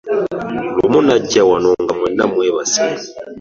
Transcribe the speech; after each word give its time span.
Lumu 0.81 0.99
najja 1.07 1.41
wano 1.49 1.69
nga 1.81 1.93
mwenna 1.99 2.23
mwebase. 2.31 2.83